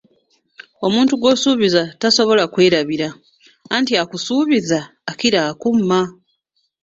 Omuntu 0.85 1.13
gw’osuubiza 1.19 1.81
tasobala 1.99 2.43
kwerabira, 2.53 3.07
anti 3.75 3.93
akusuubiza 4.03 4.79
akira 5.11 5.39
akumma. 5.51 5.99